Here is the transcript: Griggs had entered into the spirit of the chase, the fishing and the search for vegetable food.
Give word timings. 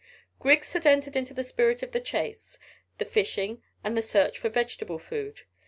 Griggs 0.39 0.73
had 0.73 0.87
entered 0.87 1.15
into 1.15 1.31
the 1.31 1.43
spirit 1.43 1.83
of 1.83 1.91
the 1.91 1.99
chase, 2.01 2.57
the 2.97 3.05
fishing 3.05 3.61
and 3.83 3.95
the 3.95 4.01
search 4.01 4.39
for 4.39 4.49
vegetable 4.49 4.97
food. 4.97 5.41